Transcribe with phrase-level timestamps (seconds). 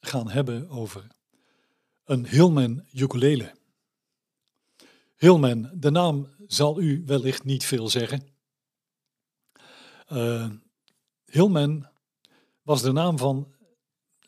[0.00, 1.06] gaan hebben over
[2.04, 3.52] een Hillman ukulele.
[5.16, 8.28] Hillman, de naam zal u wellicht niet veel zeggen.
[10.12, 10.50] Uh,
[11.24, 11.86] Hillman
[12.62, 13.54] was de naam van,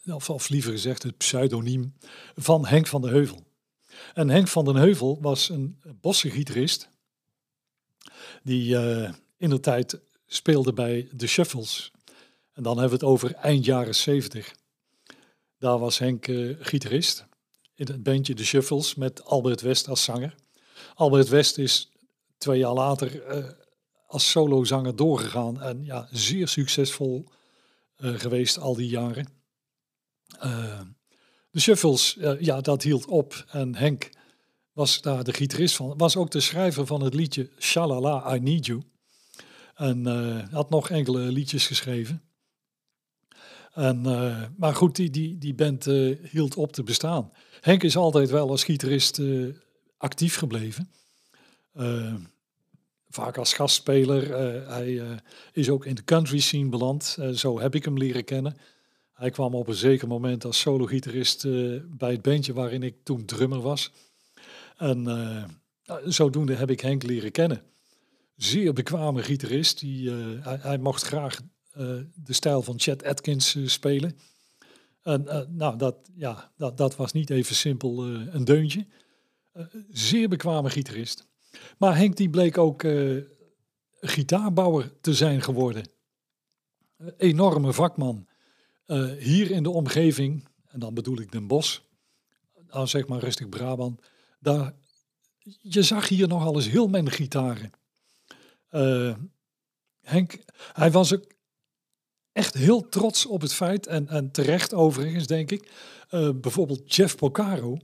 [0.07, 1.95] of, liever gezegd het pseudoniem
[2.35, 3.47] van Henk van den Heuvel.
[4.15, 6.89] En Henk van den Heuvel was een bossengitarist
[8.43, 11.93] die uh, in de tijd speelde bij de Shuffles.
[12.53, 14.55] En dan hebben we het over eind jaren 70.
[15.61, 17.27] Daar was Henk uh, gitarist
[17.75, 20.35] in het bandje The Shuffles met Albert West als zanger.
[20.95, 21.91] Albert West is
[22.39, 23.51] twee jaar later uh,
[24.07, 27.29] als solozanger doorgegaan en ja, zeer succesvol
[27.99, 29.29] uh, geweest al die jaren.
[31.51, 34.11] de Shuffles, ja, dat hield op en Henk
[34.73, 35.99] was daar de gitarist van.
[35.99, 38.83] Was ook de schrijver van het liedje Shalala, I Need You.
[39.75, 40.07] En
[40.51, 42.30] had nog enkele liedjes geschreven.
[43.81, 47.33] En, uh, maar goed, die, die, die band uh, hield op te bestaan.
[47.61, 49.55] Henk is altijd wel als gitarist uh,
[49.97, 50.91] actief gebleven.
[53.09, 54.37] vaak als gastspeler.
[54.69, 55.21] hij
[55.53, 57.19] is ook in de country scene beland.
[57.35, 58.57] zo heb ik hem leren kennen.
[59.13, 61.43] Hij kwam op een zeker moment als solo-gitarist
[61.97, 63.93] bij het bandje waarin ik toen drummer was.
[64.77, 65.07] En
[66.05, 67.63] zodoende heb ik Henk leren kennen.
[68.37, 69.81] Zeer bekwame gitarist.
[69.81, 71.47] Die, hij, hij mocht graag eh,
[72.15, 74.19] de stijl van Chet Atkins eh, spelen.
[75.03, 78.87] En uh, nou, dat, ja, dat, dat was niet even simpel een deuntje.
[79.91, 81.27] zeer bekwame gitarist.
[81.79, 82.85] Maar Henk die bleek ook
[84.01, 85.89] gitaarbouwer te zijn geworden.
[87.17, 88.27] enorme vakman.
[89.19, 91.81] hier in de omgeving, en dan bedoel ik Den Bosch,
[92.67, 94.01] nou zeg maar rustig Brabant,
[94.41, 94.75] daar,
[95.61, 97.71] je zag hier nogal eens heel mijn gitaren.
[100.01, 101.25] Henk, hij was ook
[102.33, 105.71] echt heel trots op het feit, en, en terecht overigens denk ik,
[106.11, 107.79] uh, bijvoorbeeld Jeff Porcaro,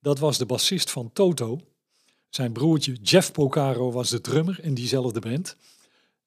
[0.00, 1.60] dat was de bassist van Toto.
[2.28, 5.56] Zijn broertje Jeff Porcaro was de drummer in diezelfde band.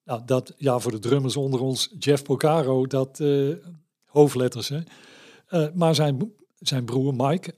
[0.04, 3.56] Nou, dat, ja, voor de drummers onder ons, Jeff Porcaro, dat uh,
[4.04, 4.68] hoofdletters.
[4.68, 4.80] Hè.
[5.50, 7.54] Uh, maar zijn, zijn broer Mike,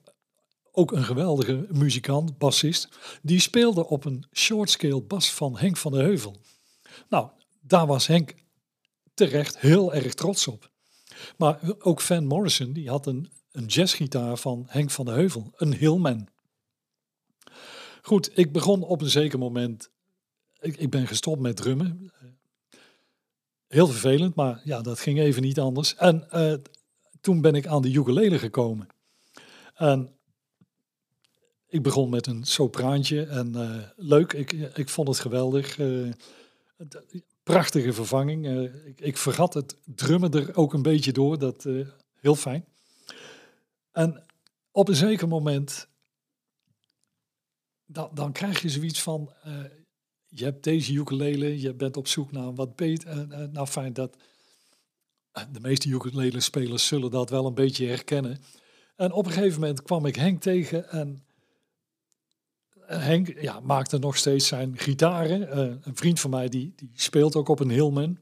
[0.72, 2.88] ook een geweldige muzikant, bassist,
[3.22, 6.36] die speelde op een shortscale bas van Henk van de Heuvel.
[7.08, 7.28] Nou,
[7.60, 8.34] daar was Henk
[9.14, 10.70] terecht heel erg trots op.
[11.36, 15.74] Maar ook Van Morrison, die had een, een jazzgitaar van Henk van de Heuvel, een
[15.74, 16.28] Hillman.
[18.02, 19.90] Goed, ik begon op een zeker moment,
[20.60, 22.12] ik, ik ben gestopt met drummen.
[23.68, 25.94] Heel vervelend, maar ja, dat ging even niet anders.
[25.94, 26.54] En uh,
[27.20, 28.86] toen ben ik aan de ukulele gekomen.
[29.74, 30.16] En
[31.66, 35.78] ik begon met een sopraantje en uh, leuk, ik, ik vond het geweldig.
[35.78, 36.12] Uh,
[37.44, 38.46] prachtige vervanging.
[38.46, 41.38] Uh, ik, ik, vergat het drummen er ook een beetje door.
[41.38, 41.88] Dat uh,
[42.20, 42.64] heel fijn.
[43.92, 44.24] En
[44.70, 45.88] op een zeker moment,
[47.86, 49.64] dan, dan krijg je zoiets van, uh,
[50.26, 53.26] je hebt deze ukulele, je bent op zoek naar wat beter.
[53.52, 54.16] nou fijn, dat,
[55.52, 58.40] de meeste ukulele spelers zullen dat wel een beetje herkennen.
[58.96, 61.24] En op een gegeven moment kwam ik Henk tegen en
[62.86, 65.40] Henk ja, maakte nog steeds zijn gitaren.
[65.40, 68.18] Uh, een vriend van mij die, die speelt ook op een Hillman.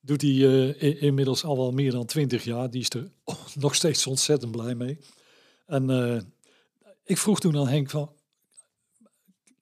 [0.00, 2.70] Doet hij uh, inmiddels al wel meer dan twintig jaar.
[2.70, 3.10] Die is er
[3.64, 4.98] nog steeds ontzettend blij mee.
[5.66, 6.20] En uh,
[7.04, 8.12] ik vroeg toen aan Henk van,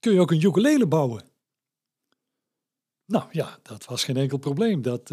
[0.00, 1.24] kun je ook een ukulele bouwen?
[3.04, 4.82] Nou ja, dat was geen enkel probleem.
[4.82, 5.08] Dat,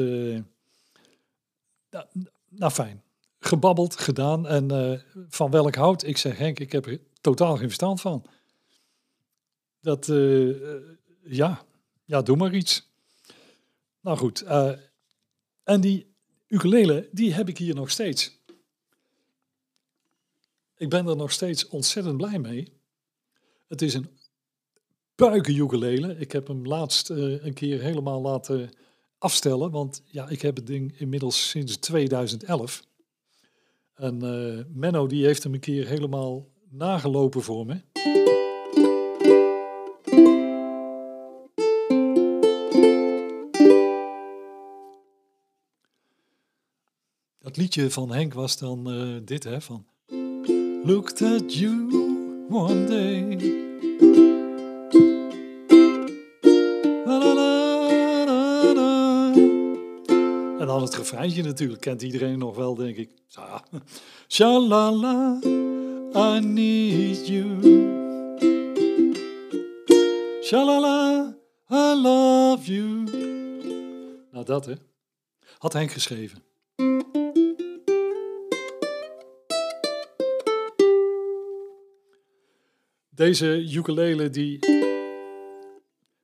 [1.89, 2.07] dat
[2.49, 3.03] nou fijn,
[3.39, 4.47] gebabbeld, gedaan.
[4.47, 6.03] En van welk hout?
[6.03, 6.85] Ik zeg Henk, ik heb
[7.23, 8.25] totaal geen verstand van.
[9.79, 10.55] Dat, uh,
[11.23, 11.65] ja,
[12.05, 12.91] ja, doe maar iets.
[13.99, 14.71] Nou goed, uh,
[15.63, 16.15] en die
[16.47, 18.41] ukulele, die heb ik hier nog steeds.
[20.77, 22.73] Ik ben er nog steeds ontzettend blij mee.
[23.67, 24.09] Het is een
[25.15, 26.17] buiken ukulele.
[26.17, 28.69] Ik heb hem laatst een keer helemaal laten
[29.17, 32.83] afstellen, want ja, ik heb het ding inmiddels sinds 2011.
[33.93, 34.17] En
[34.73, 37.81] Menno die heeft hem een keer helemaal nagelopen voor me.
[47.53, 49.85] dat liedje van Henk was dan eh, dit, hè, van...
[50.83, 51.87] Looked at you
[52.49, 53.37] one day.
[57.05, 59.33] La, la, la, la, la.
[60.59, 63.09] En dan het refreintje natuurlijk, kent iedereen nog wel, denk ik.
[63.27, 63.63] Ja.
[64.27, 65.39] Shalala,
[66.15, 67.59] I need you.
[70.43, 71.35] Shalala,
[71.71, 73.03] I love you.
[74.31, 74.73] Nou, dat hè.
[75.57, 76.43] Had Henk geschreven.
[83.09, 84.59] Deze ukulele die...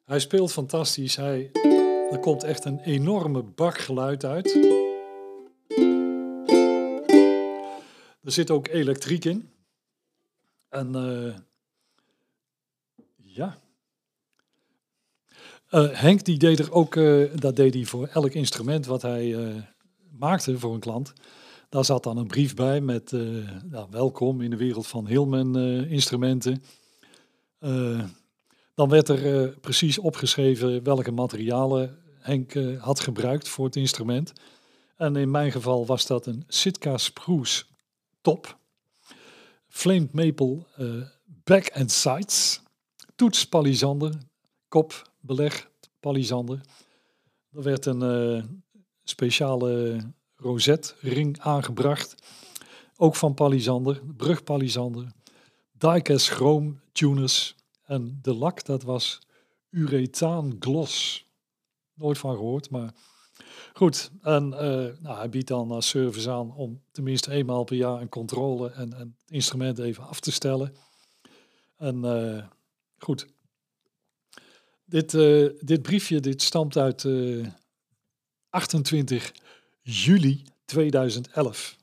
[0.05, 1.15] Hij speelt fantastisch.
[1.15, 1.49] Hij,
[2.11, 4.55] er komt echt een enorme bak geluid uit.
[8.23, 9.49] Er zit ook elektriek in.
[10.69, 11.35] En uh,
[13.15, 13.57] ja.
[15.71, 19.35] Uh, Henk die deed er ook, uh, dat deed hij voor elk instrument wat hij
[20.17, 21.13] maakte voor een klant.
[21.69, 23.11] Daar zat dan een brief bij met
[23.63, 25.57] nou, welkom in de wereld van Hillman
[25.87, 26.63] instrumenten.
[28.73, 34.33] dan werd er precies opgeschreven welke materialen Henk had gebruikt voor het instrument.
[34.95, 37.63] En in mijn geval was dat een Sitka Spruce
[38.21, 38.58] top.
[39.69, 41.05] Flamed Maple uh,
[41.43, 42.61] Back and Sides.
[43.15, 44.13] Toets palisander.
[44.67, 45.69] Kop beleg
[45.99, 46.61] palisander.
[47.51, 48.43] Er werd een uh,
[49.03, 49.99] speciale
[50.35, 52.15] rozetring aangebracht.
[52.95, 54.01] Ook van palisander.
[54.17, 55.11] Brug palisander.
[55.71, 57.55] Diecast chrome tuners.
[57.85, 59.19] En de lak dat was
[59.69, 61.25] urethaan gloss.
[61.93, 62.93] Nooit van gehoord, maar
[63.79, 64.59] Goed, en uh,
[64.99, 69.15] nou, hij biedt dan als service aan om tenminste eenmaal per jaar een controle en,
[69.27, 70.75] instrument even af te stellen.
[71.77, 72.43] En uh,
[72.97, 73.27] goed,
[74.85, 75.11] dit,
[75.65, 77.07] dit briefje dit stamt uit
[78.49, 79.31] 28
[79.81, 81.77] juli 2011.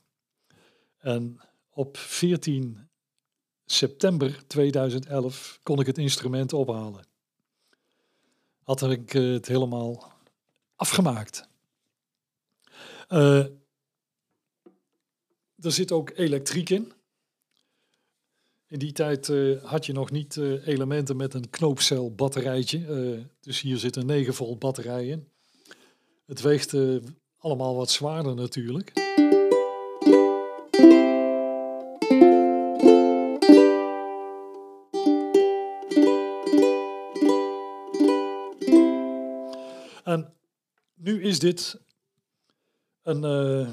[0.97, 2.89] En op 14
[3.65, 7.05] september 2011 kon ik het instrument ophalen.
[8.63, 10.13] Had ik het helemaal
[10.75, 11.47] afgemaakt.
[13.09, 13.45] Uh,
[15.59, 16.91] er zit ook elektriek in.
[18.67, 23.25] In die tijd uh, had je nog niet uh, elementen met een knoopcel batterijtje.
[23.39, 25.27] dus hier zit een 9 volt batterij in.
[26.25, 26.73] Het weegt
[27.37, 28.93] allemaal wat zwaarder natuurlijk.
[40.03, 40.33] En
[40.95, 41.79] nu is dit
[43.07, 43.69] een, uh,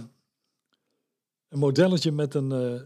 [1.49, 2.81] een modelletje met een, uh,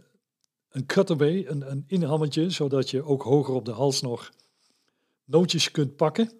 [0.69, 4.31] een cutaway, een, een inhammetje, zodat je ook hoger op de hals nog
[5.25, 6.33] nootjes kunt pakken.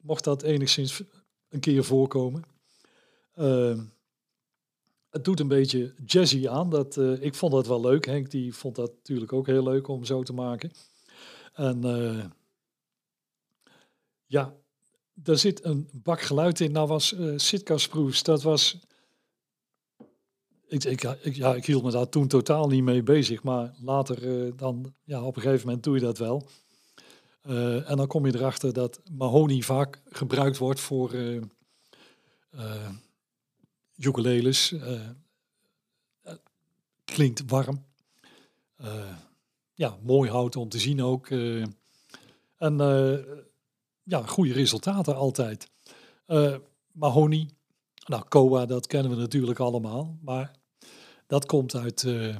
[0.00, 1.02] Mocht dat enigszins
[1.48, 2.42] een keer voorkomen.
[3.36, 3.80] Uh,
[5.10, 6.70] het doet een beetje jazzy aan.
[6.70, 8.06] Dat, ik vond dat wel leuk.
[8.06, 10.72] Henk die vond dat natuurlijk ook heel leuk om zo te maken.
[11.52, 11.82] En
[14.26, 14.54] ja,
[15.14, 16.72] daar zit een bak geluid in.
[16.72, 18.80] Nou was Sitka Spruce, dat was
[20.72, 23.42] ik, ik, ja, ik hield me daar toen totaal niet mee bezig.
[23.42, 26.48] Maar later, uh, dan, ja, op een gegeven moment doe je dat wel.
[27.46, 31.42] Uh, en dan kom je erachter dat mahonie vaak gebruikt wordt voor uh,
[33.96, 34.74] ukuleles.
[37.04, 37.84] klinkt warm.
[39.74, 41.28] ja, mooi hout om te zien ook.
[42.56, 42.76] en
[44.02, 45.70] ja, goede resultaten altijd.
[46.92, 47.48] mahonie,
[48.06, 50.18] nou, Koa, dat kennen we natuurlijk allemaal.
[50.20, 50.60] Maar
[51.32, 52.36] dat komt uit, uh,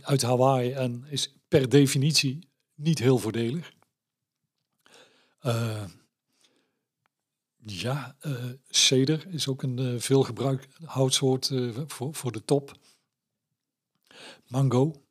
[0.00, 3.72] uit Hawaii en is per definitie niet heel voordelig.
[5.42, 5.84] Uh,
[7.56, 11.52] ja, uh, ceder is ook een veel gebruikt houtsoort
[11.86, 12.78] voor, voor de top.
[14.46, 15.02] Mango,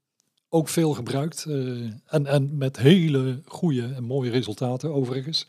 [0.50, 5.48] ook veel gebruikt en, en met hele goede en mooie resultaten overigens.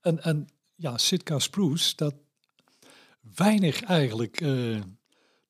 [0.00, 2.14] En, en ja, Sitka spruce, dat
[3.20, 4.40] weinig eigenlijk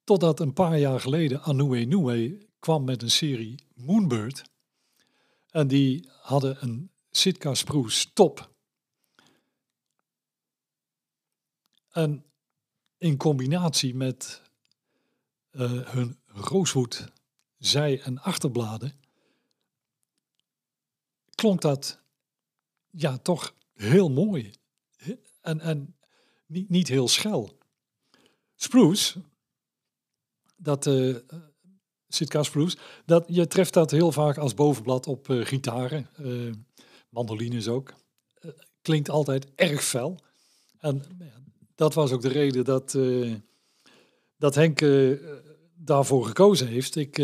[0.08, 4.50] Totdat een paar jaar geleden Anue Nue kwam met een serie Moonbird.
[5.50, 8.50] En die hadden een Sitka Spruce top.
[11.88, 12.24] En
[12.98, 14.42] in combinatie met
[15.50, 17.12] uh, hun rooswood
[17.58, 19.00] zij- en achterbladen
[21.34, 22.00] klonk dat
[22.90, 24.52] ja toch heel mooi.
[25.40, 25.96] En, en
[26.46, 27.58] niet, niet heel schel.
[28.54, 29.22] Spruce
[30.58, 31.16] dat uh,
[32.08, 36.52] Sitka Spruce, dat, je treft dat heel vaak als bovenblad op uh, gitaren, uh,
[37.10, 37.92] mandolines ook.
[38.82, 40.18] klinkt altijd erg fel.
[40.78, 41.02] En
[41.74, 42.98] dat was ook de reden dat,
[44.36, 44.80] dat Henk
[45.74, 46.96] daarvoor gekozen heeft.
[46.96, 47.18] Ik,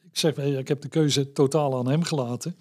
[0.00, 2.56] ik zeg, ik heb de keuze totaal aan hem gelaten.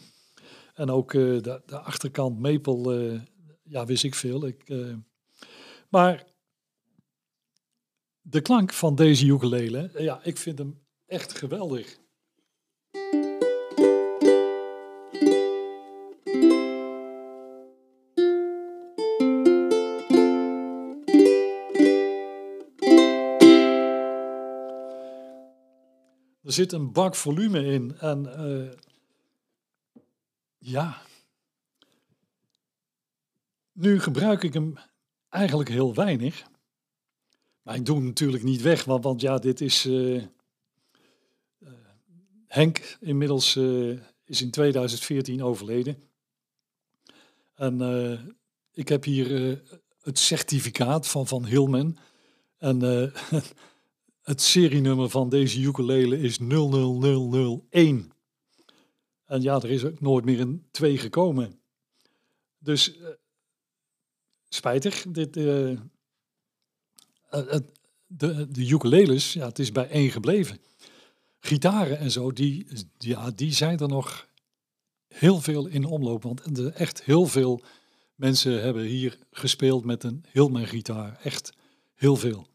[0.74, 3.22] En ook de, de, achterkant Maple,
[3.64, 4.46] ja, wist ik veel.
[4.46, 4.74] Ik,
[5.90, 6.35] maar
[8.28, 11.98] de klank van deze ukulele, ja, ik vind hem echt geweldig.
[26.42, 28.72] Er zit een bak volume in en uh,
[30.58, 31.02] ja,
[33.72, 34.78] nu gebruik ik hem
[35.30, 36.54] eigenlijk heel weinig.
[37.66, 39.86] Maar ik doe hem natuurlijk niet weg, want, want ja, dit is.
[39.86, 40.24] Uh,
[42.48, 45.98] Henk inmiddels uh, is in 2014 overleden.
[47.56, 48.36] En
[48.74, 49.62] ik heb hier
[50.02, 51.98] het certificaat van Van Hilmen.
[52.58, 52.80] En
[54.32, 58.12] het serienummer van deze ukulele is 00001.
[59.26, 61.60] En ja, er is ook nooit meer een 2 gekomen.
[62.58, 63.00] Dus
[64.50, 65.06] spijtig.
[65.10, 65.36] Dit,
[68.08, 70.60] de, de ukuleles, ja, het is bij één gebleven.
[71.40, 74.28] Gitaren en zo, die, ja, die zijn er nog
[75.08, 76.24] heel veel in omloop.
[76.24, 77.62] Want de, echt heel veel
[78.16, 81.20] mensen hebben hier gespeeld met een Hillman gitaar.
[81.24, 81.52] Echt
[81.94, 82.48] heel veel.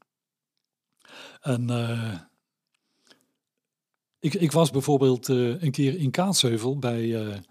[1.40, 2.20] En uh,
[4.18, 7.42] ik, ik was bijvoorbeeld een keer in Kaatsheuvel bij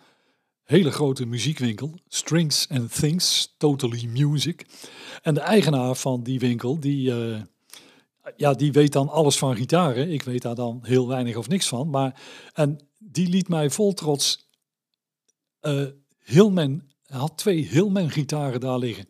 [0.69, 4.65] hele grote muziekwinkel, Strings and Things, Totally Music.
[5.21, 7.41] En de eigenaar van die winkel, die, uh,
[8.35, 10.11] ja, die weet dan alles van gitaren.
[10.11, 11.89] Ik weet daar dan heel weinig of niks van.
[11.89, 12.21] Maar,
[12.53, 14.49] en die liet mij vol trots
[15.61, 15.85] uh,
[16.23, 19.09] Hillman, hij had twee Hillman gitaren daar liggen.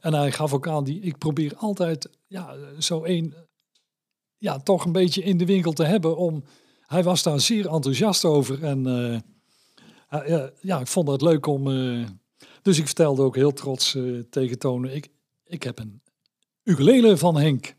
[0.00, 3.34] En hij gaf ook aan, die, ik probeer altijd ja, zo één,
[4.38, 6.44] ja, toch een beetje in de winkel te hebben om...
[6.84, 8.86] Hij was daar zeer enthousiast over en...
[8.86, 9.18] Uh,
[10.08, 11.68] ja, ja, ik vond het leuk om.
[11.68, 12.06] Uh,
[12.62, 15.08] dus ik vertelde ook heel trots uh, tegen Tonen: ik,
[15.44, 16.02] ik heb een
[16.62, 17.74] ukulele van Henk.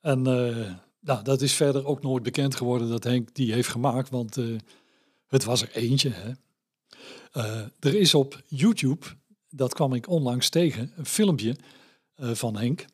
[0.00, 4.10] En uh, nou, dat is verder ook nooit bekend geworden dat Henk die heeft gemaakt,
[4.10, 4.38] want
[5.26, 6.10] het was er eentje.
[6.10, 6.32] Hè.
[7.78, 9.06] er is op YouTube,
[9.48, 11.56] dat kwam ik onlangs tegen, een filmpje
[12.16, 12.84] van Henk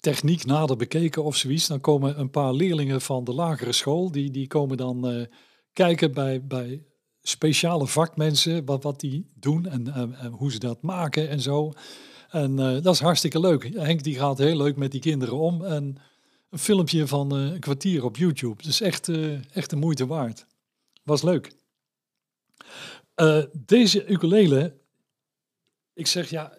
[0.00, 1.66] techniek nader bekeken of zoiets.
[1.66, 5.26] Dan komen een paar leerlingen van de lagere school, die, die komen dan uh,
[5.72, 6.82] kijken bij, bij
[7.22, 11.72] speciale vakmensen, wat, wat die doen en, hoe ze dat maken en zo.
[12.28, 13.74] En uh, dat is hartstikke leuk.
[13.74, 15.64] Henk die gaat heel leuk met die kinderen om.
[15.64, 15.96] En
[16.50, 18.62] een filmpje van een kwartier op YouTube.
[18.62, 19.08] Dus echt,
[19.52, 20.46] echt de moeite waard.
[21.02, 21.52] Was leuk.
[23.52, 24.76] deze ukulele,
[25.94, 26.58] ik zeg ja,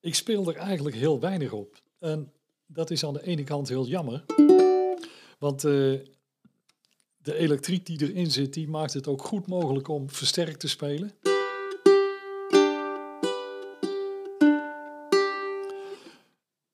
[0.00, 1.82] ik speel er eigenlijk heel weinig op.
[2.04, 2.32] En
[2.66, 4.24] dat is aan de ene kant heel jammer.
[5.38, 6.00] Want uh,
[7.16, 11.12] de elektriek die erin zit, die maakt het ook goed mogelijk om versterkt te spelen.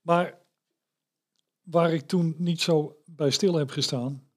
[0.01, 0.39] Maar
[1.63, 4.29] waar ik toen niet zo bij stil heb gestaan.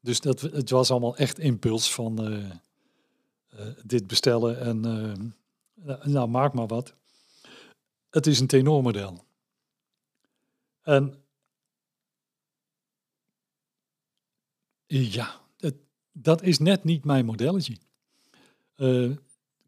[0.00, 2.50] Dus dat, het was allemaal echt impuls van uh,
[3.54, 4.80] uh, dit bestellen en
[6.02, 6.94] nou maak maar wat.
[8.10, 9.30] Het is een tenormodel.
[10.82, 11.24] En
[14.86, 15.74] ja, het,
[16.12, 17.76] dat is net niet mijn modelletje.
[18.76, 19.16] Uh,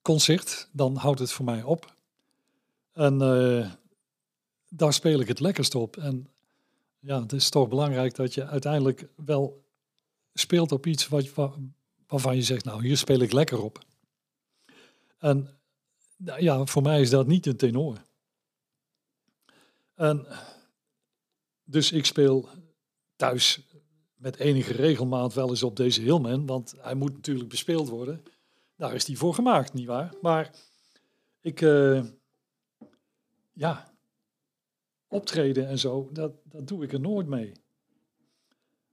[0.03, 1.95] concert, dan houdt het voor mij op.
[2.93, 3.73] En uh,
[4.69, 5.97] daar speel ik het lekkerst op.
[5.97, 6.29] En
[6.99, 9.65] ja, het is toch belangrijk dat je uiteindelijk wel
[10.35, 11.33] speelt op iets wat,
[12.07, 13.85] waarvan je zegt, nou, hier speel ik lekker op.
[15.19, 15.49] En
[16.39, 18.03] ja, voor mij is dat niet een tenor.
[19.95, 20.27] En
[21.65, 22.49] dus ik speel
[23.17, 23.61] thuis
[24.15, 28.23] met enige regelmaat wel eens op deze Hillman, want hij moet natuurlijk bespeeld worden.
[28.77, 30.15] Daar is hij voor gemaakt, nietwaar?
[30.21, 30.55] Maar
[31.41, 32.05] ik, uh,
[33.53, 33.93] ja,
[35.09, 37.53] optreden en zo, dat, dat doe ik er nooit mee.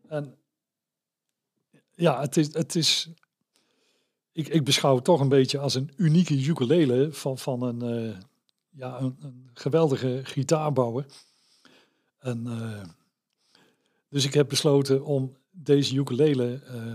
[0.08, 0.38] En
[1.96, 3.10] ja, het is, het is
[4.32, 8.18] ik, ik beschouw het toch een beetje als een unieke ukulele van, van een, uh,
[8.70, 11.06] ja, een, een geweldige gitaarbouwer.
[12.22, 12.84] En, uh,
[14.10, 16.94] dus ik heb besloten om deze ukulele uh,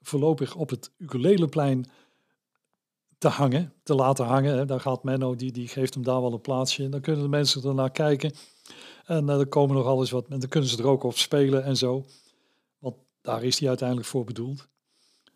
[0.00, 1.86] voorlopig op het ukuleleplein
[3.18, 4.66] te hangen, te laten hangen.
[4.66, 6.84] Daar gaat Menno, die, die geeft hem daar wel een plaatsje.
[6.84, 8.32] En dan kunnen de mensen ernaar kijken.
[9.04, 11.64] En uh, er komen nog alles wat, en dan kunnen ze er ook op spelen
[11.64, 12.04] en zo.
[12.78, 14.68] Want daar is hij uiteindelijk voor bedoeld.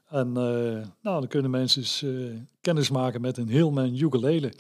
[0.05, 4.53] En nou, dan kunnen mensen kennis maken met een heel mijn ukulele.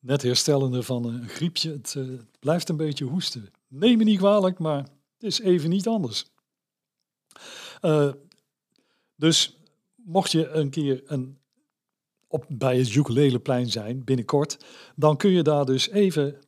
[0.00, 1.72] Net herstellende van een griepje.
[1.72, 3.50] Het uh, blijft een beetje hoesten.
[3.68, 6.26] Neem me niet kwalijk, maar het is even niet anders.
[7.82, 8.12] Uh,
[9.16, 9.58] dus
[9.94, 11.38] mocht je een keer een,
[12.26, 14.64] op, bij het Ukuleleplein zijn, binnenkort,
[14.96, 16.38] dan kun je daar dus even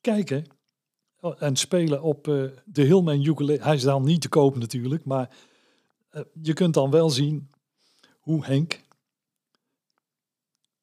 [0.00, 0.46] kijken
[1.38, 3.62] en spelen op uh, de Hillman ukulele.
[3.62, 5.36] Hij is dan niet te koop natuurlijk, maar
[6.42, 7.50] je kunt dan wel zien
[8.20, 8.80] hoe Henk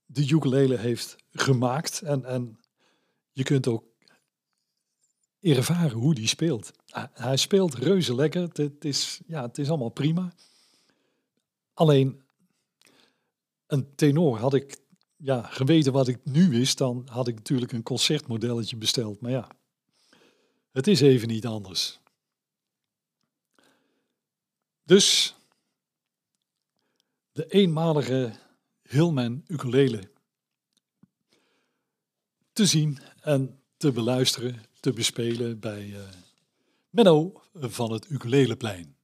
[0.05, 2.01] de ukulele heeft gemaakt.
[2.01, 2.59] En, en
[3.31, 3.83] je kunt ook
[5.39, 6.71] ervaren hoe die speelt.
[7.13, 8.41] Hij speelt reuze lekker.
[8.53, 10.33] Het is, ja, het is allemaal prima.
[11.73, 12.21] Alleen
[13.67, 14.79] een tenor had ik
[15.15, 19.21] ja, geweten wat ik nu wist, dan had ik natuurlijk een concertmodelletje besteld.
[19.21, 19.47] Maar ja,
[20.71, 21.99] het is even niet anders.
[24.83, 25.35] Dus
[27.31, 28.33] de eenmalige
[28.81, 30.11] Hillman ukulele
[32.53, 35.99] te zien en te beluisteren, te bespelen bij uh,
[36.89, 38.95] Menno van het Ukuleleplein.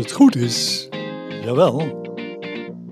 [0.00, 0.88] Het goed is.
[1.28, 1.78] Jawel.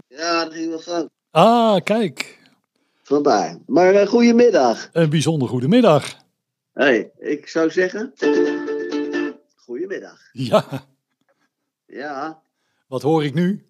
[0.09, 1.11] Ja, dat ging wel fout.
[1.31, 2.39] Ah, kijk.
[3.03, 3.59] Vandaar.
[3.67, 4.89] Maar uh, goedemiddag.
[4.93, 6.17] Een bijzonder goedemiddag.
[6.73, 8.13] Hé, hey, ik zou zeggen...
[9.57, 10.21] Goedemiddag.
[10.33, 10.87] Ja.
[11.87, 12.43] Ja.
[12.87, 13.67] Wat hoor ik nu?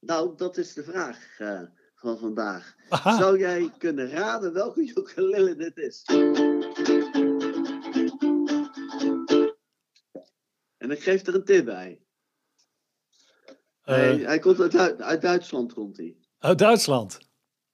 [0.00, 1.60] Nou, dat is de vraag uh,
[1.94, 2.74] van vandaag.
[2.88, 3.16] Aha.
[3.16, 6.02] Zou jij kunnen raden welke ukulele dit is?
[10.78, 12.00] En ik geef er een tip bij.
[13.88, 16.16] Nee, uh, hij komt uit, uit Duitsland, komt hij.
[16.38, 17.18] Uit Duitsland?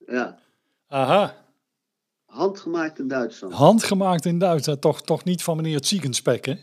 [0.06, 0.38] Ja.
[0.86, 1.44] Aha.
[2.24, 3.54] Handgemaakt in Duitsland.
[3.54, 4.80] Handgemaakt in Duitsland.
[4.80, 6.54] Toch, toch niet van meneer Ziegenspek, hè?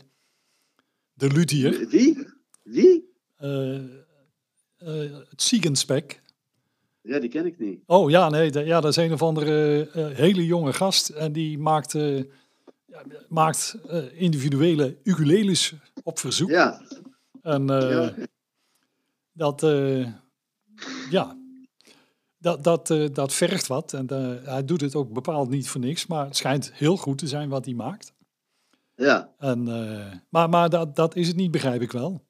[1.12, 1.88] De Luthier.
[1.88, 2.26] Wie?
[2.62, 3.14] Wie?
[3.40, 3.82] Uh,
[4.78, 6.22] uh, Ziegenspek.
[7.02, 7.82] Ja, die ken ik niet.
[7.86, 11.08] Oh ja, nee, de, ja, dat is een of andere uh, hele jonge gast.
[11.08, 11.94] En die maakt,
[13.28, 13.76] maakt
[14.12, 16.50] individuele ukuleles op verzoek.
[16.50, 16.82] Ja.
[17.42, 18.14] En ja
[19.32, 20.12] dat, uh,
[21.10, 21.38] ja,
[22.38, 23.92] dat, dat, uh, dat vergt wat.
[23.92, 27.18] En uh, hij doet het ook bepaald niet voor niks, maar het schijnt heel goed
[27.18, 28.14] te zijn wat hij maakt.
[28.94, 29.34] Ja.
[29.38, 29.62] En,
[30.28, 32.26] maar maar dat, dat is het niet, begrijp ik wel.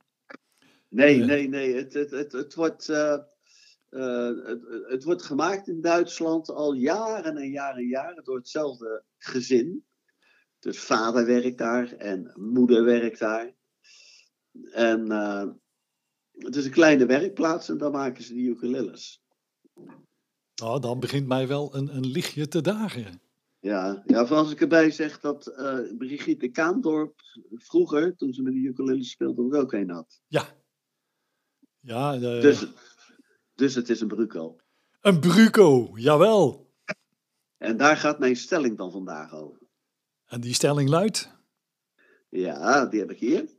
[0.89, 1.75] Nee, nee, nee.
[1.75, 3.27] Het, het, het, het wordt, het,
[4.87, 9.85] het wordt gemaakt in Duitsland al jaren en jaren en jaren door hetzelfde gezin.
[10.59, 13.55] Dus vader werkt daar en moeder werkt daar.
[14.73, 15.07] En
[16.45, 19.23] het is een kleine werkplaats en daar maken ze die ukuleles.
[20.55, 23.21] Nou, dan begint mij wel een, een lichtje te dagen.
[23.61, 27.21] Ja, ja als ik erbij zeg dat uh, Brigitte Kaandorp
[27.53, 30.21] vroeger, toen ze met de ukulele speelde, er ook een had.
[30.27, 30.47] Ja.
[31.81, 32.39] ja de...
[32.41, 32.67] dus,
[33.55, 34.57] dus het is een bruco.
[35.01, 36.71] Een bruco, jawel.
[37.59, 39.61] En daar gaat mijn stelling dan vandaag over.
[40.25, 41.31] En die stelling luidt?
[42.29, 43.51] Ja, die heb ik hier.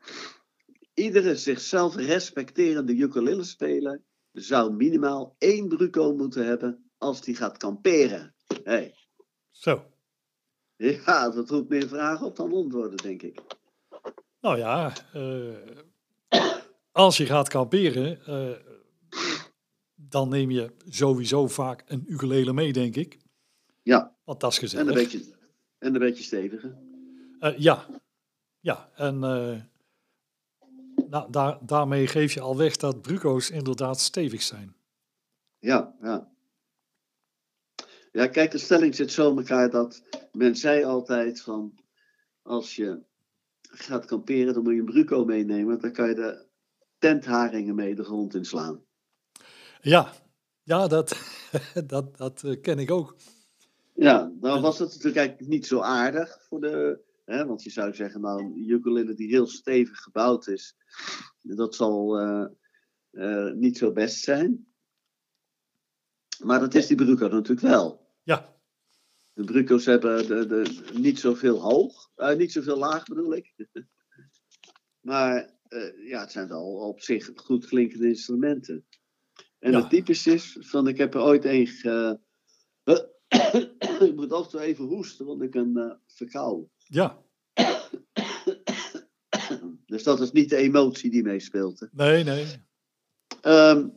[0.93, 4.01] Iedere zichzelf respecterende ukulele-speler
[4.31, 8.35] zou minimaal één bruco moeten hebben als die gaat kamperen.
[8.63, 8.95] Hey.
[9.51, 9.85] Zo.
[10.75, 13.41] Ja, dat roept meer vragen op dan antwoorden, denk ik.
[14.41, 15.55] Nou ja, uh,
[16.91, 18.57] als je gaat kamperen, uh,
[19.95, 23.17] dan neem je sowieso vaak een ukulele mee, denk ik.
[23.81, 24.15] Ja.
[24.23, 24.85] Want dat is gezellig.
[24.87, 25.35] En een beetje,
[25.77, 26.77] en een beetje steviger.
[27.39, 27.85] Uh, ja.
[28.59, 29.19] Ja, en
[31.13, 34.75] nou, daar, daarmee geef je al weg dat bruco's inderdaad stevig zijn.
[35.59, 36.31] Ja, ja.
[38.11, 41.79] Ja, kijk, de stelling zit zo in elkaar dat men zei altijd van
[42.41, 43.01] als je
[43.61, 45.79] gaat kamperen, dan moet je een bruco meenemen.
[45.79, 46.45] Dan kan je de
[46.97, 48.83] tentharingen mee de grond inslaan.
[49.81, 50.13] Ja,
[50.63, 51.17] ja dat,
[51.87, 53.15] dat, dat eh, ken ik ook.
[53.93, 57.93] Ja, nou was het natuurlijk eigenlijk niet zo aardig voor de Hè, want je zou
[57.93, 60.75] zeggen, nou, een ukulele die heel stevig gebouwd is,
[61.41, 62.45] dat zal uh,
[63.11, 64.67] uh, niet zo best zijn.
[66.43, 68.07] Maar dat is die Bruco natuurlijk wel.
[68.23, 68.55] Ja.
[69.33, 73.53] De Bruco's hebben de, de, niet zoveel hoog, uh, niet zoveel laag bedoel ik.
[75.09, 75.51] maar
[76.05, 78.85] ja, het zijn wel op zich goed klinkende instrumenten.
[79.59, 79.79] En ja.
[79.79, 82.19] het typisch is, van ik heb er ooit een ge,
[84.07, 86.71] ik moet af en toe even hoesten, want ik ben uh, verkouden.
[86.93, 87.23] Ja.
[89.85, 91.79] dus dat is niet de emotie die meespeelt.
[91.79, 91.87] Hè.
[91.91, 92.45] Nee, nee.
[93.41, 93.93] Um,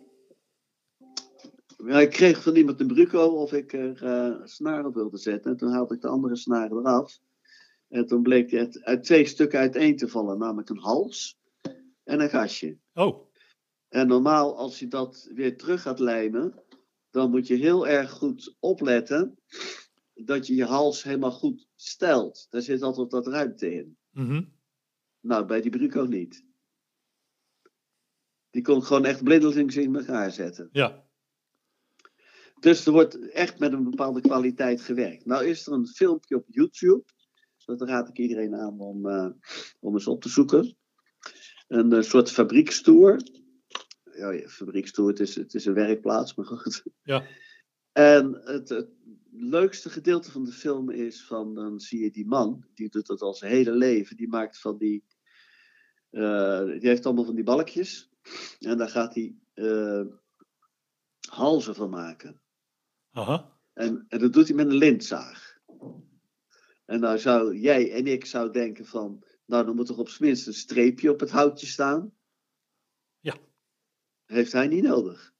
[1.76, 5.50] ja, ik kreeg van iemand een bruco of ik er uh, snaren op wilde zetten.
[5.50, 7.18] En toen haalde ik de andere snaren eraf.
[7.88, 11.38] En toen bleek het uit twee stukken uiteen te vallen, namelijk een hals
[12.04, 12.78] en een gasje.
[12.94, 13.30] Oh.
[13.88, 16.62] En normaal, als je dat weer terug gaat lijmen,
[17.10, 19.38] dan moet je heel erg goed opletten
[20.24, 22.46] dat je je hals helemaal goed stelt.
[22.50, 23.96] Daar zit altijd wat ruimte in.
[24.10, 24.54] Mm
[25.20, 26.44] Nou, bij die Bruco niet.
[28.50, 30.68] Die kon gewoon echt blindelings in elkaar zetten.
[30.72, 31.04] Ja.
[32.60, 35.24] Dus er wordt echt met een bepaalde kwaliteit gewerkt.
[35.24, 37.04] Nou is er een filmpje op YouTube.
[37.64, 39.30] Dat raad ik iedereen aan om, uh,
[39.80, 40.76] om eens op te zoeken.
[41.68, 43.20] Een, een soort fabriekstoer.
[44.12, 46.82] Ja, ja, fabriekstoer, het is, het is een werkplaats, maar goed.
[47.02, 47.26] Ja.
[47.96, 48.88] En het, het
[49.30, 53.20] leukste gedeelte van de film is van, dan zie je die man, die doet dat
[53.20, 54.16] al zijn hele leven.
[54.16, 55.04] Die maakt van die,
[56.10, 58.10] uh, die heeft allemaal van die balkjes.
[58.58, 60.04] En daar gaat hij uh,
[61.28, 62.40] halzen van maken.
[63.10, 63.58] Aha.
[63.72, 65.58] En, en dat doet hij met een lintzaag.
[66.84, 70.28] En nou zou jij en ik zou denken van, nou dan moet er op zijn
[70.28, 72.14] minst een streepje op het houtje staan.
[73.20, 73.36] Ja.
[74.24, 75.34] Heeft hij niet nodig.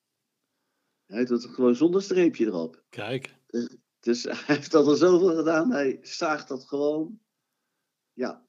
[1.07, 2.85] Hij doet het gewoon zonder streepje erop.
[2.89, 3.35] Kijk.
[3.47, 5.71] Dus, dus hij heeft dat er zoveel gedaan.
[5.71, 7.21] Hij zaagt dat gewoon.
[8.13, 8.45] Ja.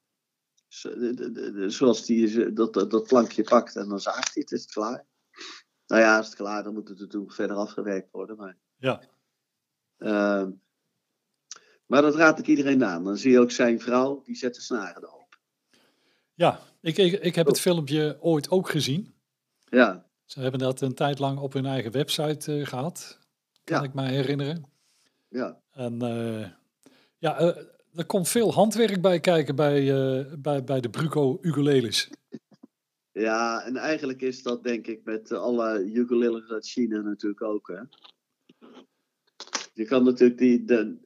[1.67, 5.06] Zoals hij dat, dat, dat plankje pakt en dan zaagt hij het, is het klaar.
[5.88, 8.38] Nou ja, is het klaar, dan moet het natuurlijk verder afgewerkt worden.
[8.38, 9.02] Maar, ja.
[9.98, 10.48] Uh,
[11.86, 13.04] maar dat raad ik iedereen aan.
[13.04, 15.39] Dan zie je ook zijn vrouw, die zet de snaren erop.
[16.34, 19.15] Ja, ik, ik, ik heb het filmpje ooit ook gezien.
[19.65, 20.07] Ja.
[20.28, 23.20] Ze hebben dat een tijd lang op hun eigen website uh, gehad,
[23.63, 23.84] kan Ja.
[23.84, 24.70] ik me herinneren.
[25.30, 26.50] Ja, En eh,
[27.18, 27.58] ja, eh,
[27.94, 32.10] er komt veel handwerk bij kijken bij, eh, bij, bij de Bruco ukuleles.
[33.28, 37.68] ja, en eigenlijk is dat denk ik met eh, alle ukuleles uit China natuurlijk ook.
[37.68, 37.82] Hè?
[39.74, 40.66] Je kan natuurlijk die...
[40.66, 40.98] De,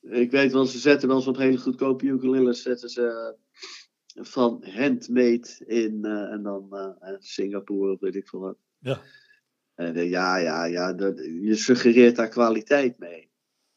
[0.00, 3.40] ik weet wel, ze zetten wel eens op hele goedkope ukuleles, zetten ze eh,
[4.20, 8.58] van handmade in eh, en dan eh, Singapore of weet ik veel wat.
[8.78, 9.02] Ja.
[9.74, 13.30] En, eh, ja, ja, ja, dat, je suggereert daar kwaliteit mee.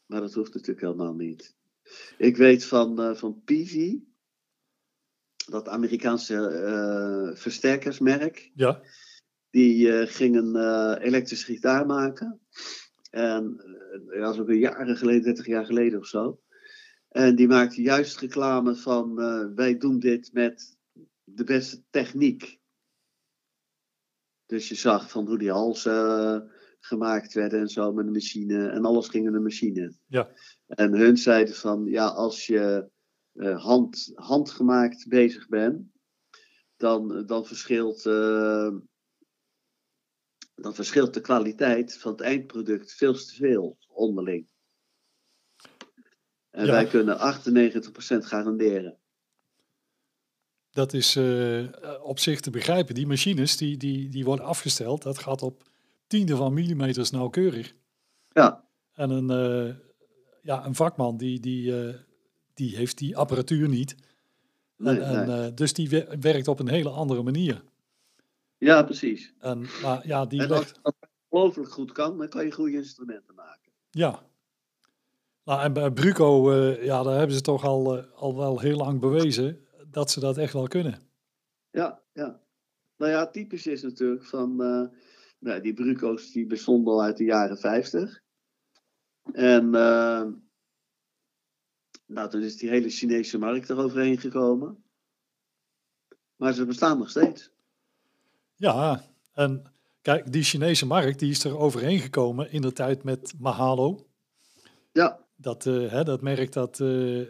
[0.06, 1.56] Maar dat hoeft natuurlijk helemaal niet.
[2.18, 4.04] Ik weet van, eh van Peavey,
[5.50, 8.82] dat Amerikaanse eh, versterkersmerk, Ja,
[9.52, 12.40] die eh, ging een eh, elektrische gitaar maken.
[13.10, 13.64] En
[14.10, 16.41] eh, dat is ook een jaren geleden, 30 jaar geleden of zo.
[17.12, 20.78] En die maakte juist reclame van eh, wij doen dit met
[21.24, 22.60] de beste techniek.
[24.46, 26.42] Dus je zag van hoe die halsen eh,
[26.80, 28.70] gemaakt werden en zo met een machine.
[28.70, 29.94] En alles ging in de machine.
[30.08, 30.32] Ja.
[30.68, 32.90] En hun zeiden van ja, als je
[33.34, 35.88] eh, hand, handgemaakt bezig bent,
[36.78, 38.04] dan, dan verschilt.
[40.56, 44.51] dan verschilt de kwaliteit van het eindproduct veel te veel onderling.
[46.52, 46.72] En Ja.
[46.72, 48.96] wij kunnen 98% garanderen.
[50.72, 51.66] dat is eh,
[52.02, 52.96] op zich te begrijpen.
[52.96, 55.64] Die machines die, die, die worden afgesteld, dat gaat op
[56.08, 57.74] tiende van millimeters nauwkeurig.
[58.30, 59.76] Ja, En een, eh,
[60.42, 61.96] ja, een vakman die, die, eh,
[62.54, 63.96] die heeft die apparatuur niet.
[64.78, 65.54] nee, en, nee.
[65.54, 67.64] dus die wer- werkt op een hele andere manier.
[68.58, 69.34] ja precies.
[69.40, 70.72] En, maar ja, die En als
[71.30, 73.72] ongelooflijk goed kan, dan kan je goede instrumenten maken.
[73.90, 74.30] ja.
[75.44, 78.78] Nou, en bij Bruco, eh, ja, daar hebben ze toch al, eh, al wel heel
[78.78, 81.00] lang bewezen dat ze dat echt wel kunnen.
[81.72, 82.42] Ja, ja.
[82.98, 84.62] Nou ja, typisch is natuurlijk van.
[84.62, 84.88] eh,
[85.40, 88.22] nou, die Bruco's die bestonden al uit de jaren 50.
[89.34, 89.70] En.
[92.06, 94.84] nou, toen is die hele Chinese markt eroverheen gekomen.
[96.36, 97.52] Maar ze bestaan nog steeds.
[98.56, 103.34] Ja, en kijk, die Chinese markt die is er overheen gekomen in de tijd met
[103.40, 104.08] Mahalo.
[104.92, 106.80] Ja, Dat, eh, hè, dat merk dat.
[106.80, 107.22] eh,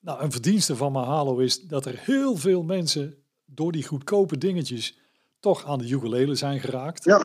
[0.00, 4.98] nou, een verdienste van Mahalo is dat er heel veel mensen door die goedkope dingetjes
[5.40, 7.04] toch aan de ukulele zijn geraakt.
[7.04, 7.22] Ja.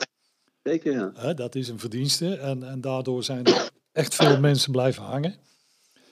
[0.63, 1.11] zeker ja.
[1.15, 5.35] Hè, dat is een verdienste en, en daardoor zijn er echt veel mensen blijven hangen.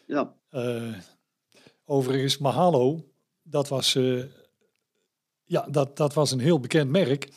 [0.06, 0.94] Ja, Eh,
[1.86, 3.06] overigens, Mahalo,
[3.44, 3.98] dat was,
[5.44, 7.30] ja, dat, dat was een heel bekend merk.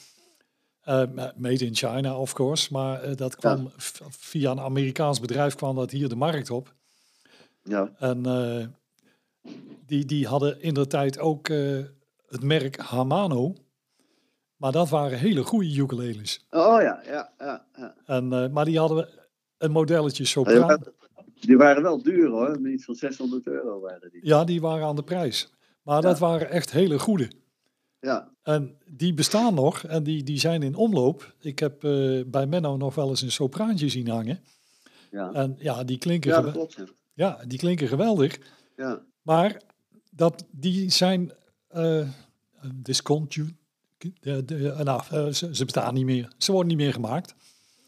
[0.87, 1.03] Eh,
[1.37, 2.73] made in China, of course.
[2.73, 3.71] Maar eh, dat kwam
[4.09, 6.75] via een Amerikaans bedrijf kwam dat hier de markt op.
[7.63, 8.67] ja, En eh,
[9.87, 11.49] die, die hadden in de tijd ook
[12.29, 13.55] het merk Hamano.
[14.57, 16.47] Maar dat waren hele goede ukuleles.
[16.51, 17.67] Oh ja, ja, ja.
[17.77, 17.95] ja.
[18.05, 19.09] En, maar die hadden
[19.59, 20.67] een modelletje Ja, sopraan.
[20.67, 20.79] maar
[21.41, 24.27] Die waren wel duur hoor, niet van 600 euro waren die.
[24.27, 25.51] Ja, die waren aan de prijs.
[25.83, 27.31] Maar dat waren echt hele goede.
[28.07, 31.35] Ja, En die bestaan nog en die, die zijn in omloop.
[31.41, 34.41] Ik heb eh, bij Menno nog wel eens een sopraantje zien hangen.
[35.11, 35.33] ja.
[35.33, 36.77] En ja, die klinken, ja klopt.
[37.15, 37.45] Ja.
[37.47, 38.39] die klinken geweldig.
[38.77, 39.03] Ja.
[39.23, 39.63] Maar
[40.11, 41.33] dat, die zijn
[42.75, 43.55] discontinued.
[44.21, 46.33] De, de, nou, eh, ze, ze bestaan niet meer.
[46.39, 47.35] Ze worden niet meer gemaakt.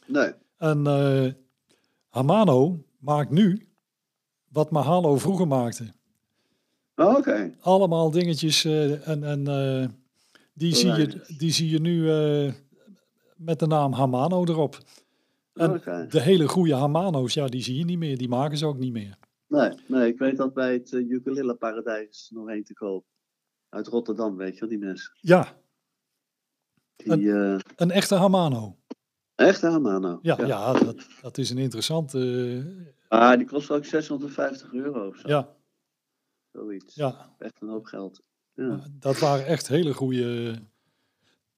[0.07, 1.33] Nee, En eh
[2.09, 3.69] Hamano maakt nu
[4.49, 5.93] wat Mahalo vroeger maakte.
[6.97, 7.55] Oh, oké.
[7.61, 9.47] Allemaal dingetjes en, en
[10.59, 12.53] die, zie je, die zie je nu eh,
[13.37, 14.79] met de naam Hamano erop.
[15.55, 15.73] En
[16.09, 18.17] de hele goede Hamano's, ja, die zie je niet meer.
[18.19, 19.17] Die maken ze ook niet meer.
[19.47, 23.05] Nee, nee, ik weet dat bij het uh, Ukulele Paradijs nog één te koop.
[23.69, 25.13] Uit Rotterdam, weet je wel, die mensen.
[25.21, 25.57] Ja,
[26.97, 28.77] Die, eh een echte Hamano.
[29.35, 30.19] echt Hamano.
[30.23, 30.73] Ja, ja.
[30.73, 32.19] dat, dat is een interessante...
[33.09, 35.29] eh, Ah, die kost ook 650 euro of zo.
[35.29, 35.57] ja,
[36.53, 36.95] Zoiets.
[36.95, 38.23] ja, Echt een hoop geld.
[38.67, 40.55] Ja, dat waren echt hele goede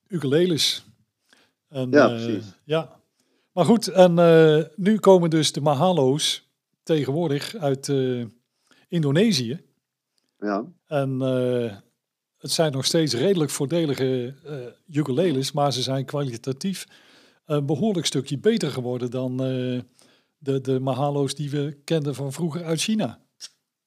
[0.09, 0.85] ukuleles.
[1.69, 2.45] En, Ja, eh, precies.
[2.65, 3.01] ja.
[3.53, 6.51] Maar goed, en eh, nu komen dus de Mahalo's
[6.83, 8.25] tegenwoordig uit eh,
[8.89, 9.61] Indonesië.
[10.39, 10.65] ja.
[10.87, 11.21] En
[12.39, 16.87] het zijn nog steeds redelijk voordelige eh ukuleles, maar ze zijn kwalitatief
[17.45, 19.37] een behoorlijk stukje beter geworden dan
[20.39, 23.21] de, de Mahalo's die we kenden van vroeger uit China.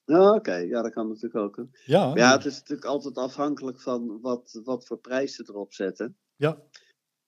[0.05, 0.55] Ja, oké.
[0.55, 1.55] Ja, dat kan natuurlijk ook.
[1.55, 1.63] hè.
[1.85, 5.73] Ja, Maar ja, het is natuurlijk altijd afhankelijk van wat, wat voor prijs ze erop
[5.73, 6.17] zetten.
[6.35, 6.57] ja,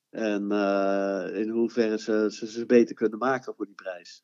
[0.09, 4.23] En eh, in hoeverre ze, ze ze beter kunnen maken voor die prijs.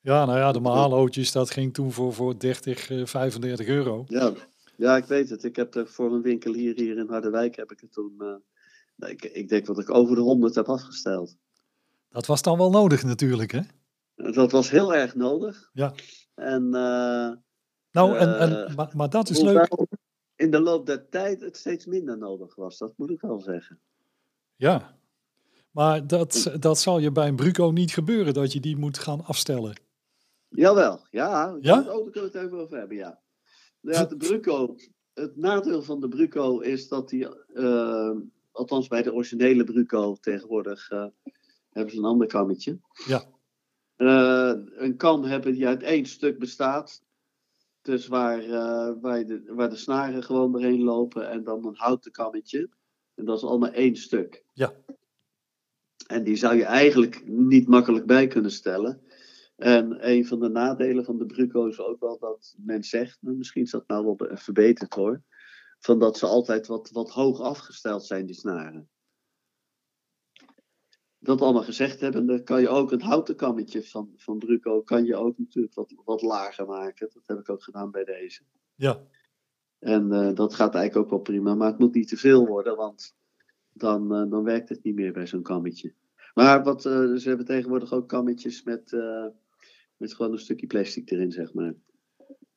[0.00, 4.04] ja, nou ja, de Mahalootjes, dat ging toen voor, voor 30, eh, 35 euro.
[4.08, 4.32] Ja.
[4.76, 5.44] ja, ik weet het.
[5.44, 8.14] Ik heb er voor een winkelier hier in Harderwijk heb ik het toen.
[8.18, 8.34] eh,
[8.96, 11.36] nou, ik, ik denk dat ik over de 100 heb afgesteld.
[12.10, 13.60] Dat was dan wel nodig natuurlijk, hè?
[14.32, 15.70] Dat was heel erg nodig.
[15.72, 15.94] Ja.
[16.36, 17.30] En eh,
[17.90, 19.86] Nou, en, en, Eh, maar, maar dat is leuk.
[20.36, 22.78] in de loop der tijd het steeds minder nodig was.
[22.78, 23.80] Dat moet ik wel zeggen.
[24.56, 24.96] Ja.
[25.70, 29.24] Maar dat, dat zal je bij een Bruco niet gebeuren, dat je die moet gaan
[29.24, 29.80] afstellen.
[30.48, 31.56] Jawel, ja.
[31.60, 31.82] Ja?
[31.82, 33.20] Daar kunnen we het even over hebben, ja.
[33.80, 34.76] Nou Ja, de Bruco.
[35.14, 38.10] Het nadeel van de Bruco is dat die, eh,
[38.52, 40.88] althans bij de originele Bruco tegenwoordig,
[41.70, 42.78] hebben ze een ander kammetje.
[43.06, 43.24] Ja.
[43.96, 47.04] Eh, een kam hebben die uit één stuk bestaat.
[47.82, 52.12] Dus waar, eh, waar, de, waar de snaren gewoon doorheen lopen en dan een houten
[52.12, 52.68] kammetje.
[53.14, 54.44] En dat is allemaal één stuk.
[54.52, 54.72] Ja.
[56.06, 59.00] En die zou je eigenlijk niet makkelijk bij kunnen stellen.
[59.56, 63.36] En een van de nadelen van de Bruco is ook wel dat men zegt, nou,
[63.36, 65.22] misschien is dat nou wel be- verbeterd hoor,
[65.78, 68.88] van dat ze altijd wat, wat hoog afgesteld zijn, die snaren.
[71.26, 75.04] Dat allemaal gezegd hebben, dan kan je ook het houten kammetje van, van Bruco, kan
[75.04, 77.08] je ook natuurlijk wat, wat lager maken.
[77.12, 78.42] Dat heb ik ook gedaan bij deze.
[78.74, 79.00] Ja,
[79.78, 82.76] En eh, dat gaat eigenlijk ook wel prima, maar het moet niet te veel worden,
[82.76, 83.14] want
[83.72, 85.94] dan, eh, dan werkt het niet meer bij zo'n kammetje.
[86.34, 88.96] Maar wat, eh, ze hebben tegenwoordig ook kammetjes met,
[89.96, 91.74] met gewoon een stukje plastic erin, zeg maar.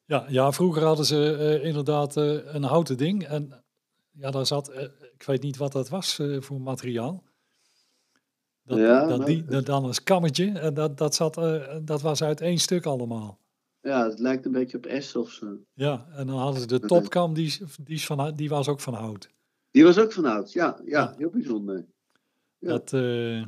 [0.05, 3.23] ja, ja vroeger hadden ze inderdaad een houten ding.
[3.23, 3.63] En
[4.12, 4.69] ja, daar zat,
[5.13, 7.28] ik weet niet wat dat was voor materiaal.
[8.69, 10.60] Dat, Ja, dat, nou, die, dat dan een kammetje.
[10.60, 13.39] En dat, dat, zat, eh, dat was uit één stuk allemaal.
[13.82, 15.58] Ja, het lijkt een beetje op S of zo.
[15.73, 18.93] Ja, en dan hadden ze de topkam, die, die, is van, die was ook van
[18.93, 19.29] hout.
[19.71, 21.13] Die was ook van hout, ja, ja, Ja.
[21.17, 21.86] heel bijzonder.
[22.58, 22.67] Ja.
[22.69, 23.43] Dat, eh,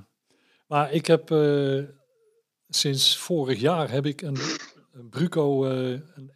[0.68, 1.84] maar ik heb eh,
[2.70, 4.38] sinds vorig jaar heb ik een,
[4.92, 6.32] een Bruco eh, een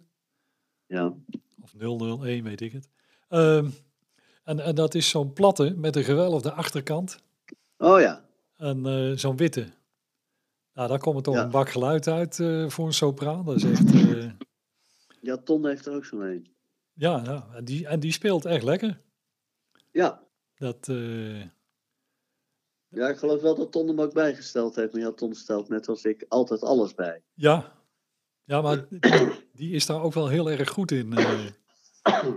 [0.00, 0.06] S01
[0.86, 1.14] Ja,
[1.62, 1.72] of
[2.22, 2.88] 001 weet ik het.
[3.28, 3.68] Ehm,
[4.44, 7.18] en, en dat is zo'n platte met een gewelfde achterkant
[7.82, 8.24] oh ja,
[8.56, 9.72] en eh, zo'n witte.
[10.74, 11.42] Nou, daar komt toch Ja.
[11.42, 13.44] een bak geluid uit eh, voor een sopraan.
[13.44, 14.30] Dat is echt, eh,
[15.20, 16.54] ja, Ton heeft er ook zo'n een.
[16.92, 19.00] ja, ja en, die, en die speelt echt lekker.
[19.90, 20.22] Ja.
[20.54, 21.40] Dat, eh,
[22.88, 25.88] ja, ik geloof wel dat Ton hem ook bijgesteld heeft, maar ja, Ton stelt net
[25.88, 27.22] als ik altijd alles bij.
[27.34, 27.72] ja.
[28.44, 28.86] ja, maar
[29.52, 31.12] die, is daar ook wel heel erg goed in.
[31.12, 31.46] eh,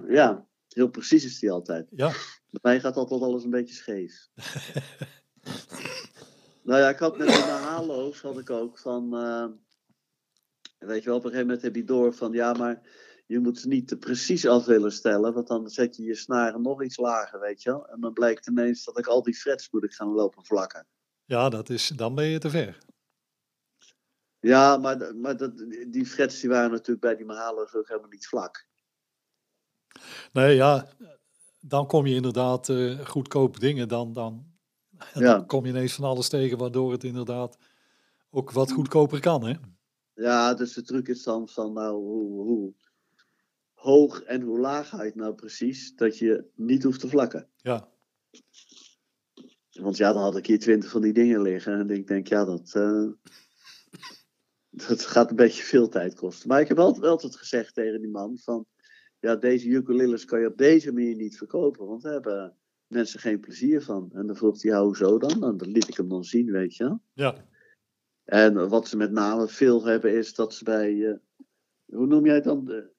[0.08, 1.88] Ja, heel precies is die altijd.
[1.92, 2.08] ja,
[2.50, 4.28] Bij mij gaat altijd alles een beetje scheef.
[6.62, 9.16] nou ja, ik had met de Mahalo's had ik ook van...
[9.18, 9.46] eh,
[10.88, 12.32] weet je wel, op een gegeven moment heb je door van...
[12.32, 12.82] Ja, maar
[13.26, 15.34] je moet ze niet te precies af willen stellen.
[15.34, 17.88] Want dan zet je je snaren nog iets lager, weet je wel.
[17.88, 20.88] En dan blijkt ineens dat ik al die frets moet ik gaan lopen vlakken.
[21.26, 22.78] ja dat is, dan ben je te ver.
[24.40, 28.28] Ja, maar, maar dat, die frets die waren natuurlijk bij die Mahalo's ook helemaal niet
[28.28, 28.68] vlak.
[30.34, 30.88] Nee, ja,
[31.60, 33.88] dan kom je inderdaad eh goedkope dingen.
[33.88, 34.55] Dan, dan,
[35.14, 35.20] Ja.
[35.20, 37.58] dan kom je ineens van alles tegen, waardoor het inderdaad
[38.30, 39.54] ook wat goedkoper kan, hè?
[40.14, 42.74] Ja, dus de truc is dan van nou, hoe, hoe
[43.74, 47.50] hoog en hoe laag ga je het nou precies, dat je niet hoeft te vlakken.
[47.56, 47.90] Ja.
[49.72, 51.80] Want ja, dan had ik hier twintig van die dingen liggen.
[51.80, 53.08] En ik denk, ja, dat, eh,
[54.70, 56.48] dat gaat een beetje veel tijd kosten.
[56.48, 58.66] Maar ik heb altijd, altijd gezegd tegen die man van...
[59.20, 61.88] Ja, deze ukuleles kan je op deze manier niet verkopen.
[61.88, 64.10] Want daar hebben mensen geen plezier van.
[64.14, 65.44] En dan vroeg hij, ja, hoezo dan?
[65.44, 67.02] En dan liet ik hem dan zien, weet je wel.
[67.14, 67.46] Ja.
[68.24, 71.10] En wat ze met name veel hebben is dat ze bij...
[71.10, 71.18] eh,
[71.86, 72.66] hoe noem jij het dan?
[72.66, 72.94] De,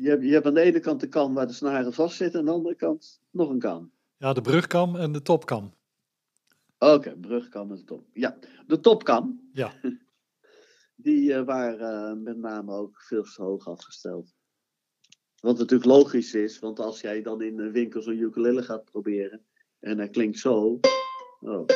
[0.00, 2.40] je, hebt, je hebt aan de ene kant de kam waar de snaren vastzitten.
[2.40, 3.92] En aan de andere kant nog een kam.
[4.16, 5.74] Ja, de brugkam en de topkam.
[6.78, 8.06] Oké, brugkam en de top.
[8.12, 9.48] Ja, de topkam.
[9.52, 9.72] Ja.
[10.96, 14.34] Die eh, waren eh, met name ook veel te hoog afgesteld.
[15.44, 19.46] Wat natuurlijk logisch is, want als jij dan in een winkel zo'n ukulele gaat proberen
[19.80, 20.80] en hij klinkt zo.
[21.40, 21.66] Oh.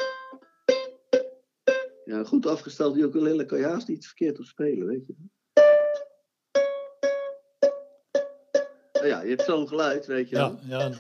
[2.05, 5.15] Ja, een goed afgestelde ukulele kan je haast niet verkeerd op spelen, weet je.
[8.93, 10.59] Nou ja, je hebt zo'n geluid, weet je wel.
[10.63, 10.99] Ja, ja,